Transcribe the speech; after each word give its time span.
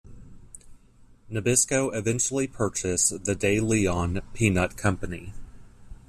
Nabisco 1.29 1.95
eventually 1.95 2.47
purchased 2.47 3.25
the 3.25 3.35
De 3.35 3.59
Leon 3.59 4.19
Peanut 4.33 4.75
Company. 4.75 5.31